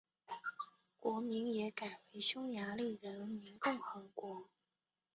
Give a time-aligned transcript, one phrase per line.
[0.99, 4.49] 国名也改为匈牙利人民共和国。